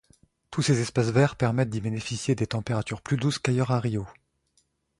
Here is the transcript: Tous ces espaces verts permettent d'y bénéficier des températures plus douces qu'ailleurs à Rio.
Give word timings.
Tous 0.49 0.63
ces 0.63 0.81
espaces 0.81 1.11
verts 1.11 1.35
permettent 1.35 1.69
d'y 1.69 1.79
bénéficier 1.79 2.33
des 2.33 2.47
températures 2.47 3.03
plus 3.03 3.17
douces 3.17 3.37
qu'ailleurs 3.37 3.69
à 3.69 3.79
Rio. 3.79 4.07